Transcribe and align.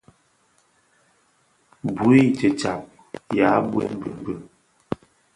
Bui 1.97 2.21
titsàb 2.37 2.81
yaà 3.37 3.57
bwem 3.71 3.93
bi. 4.23 4.33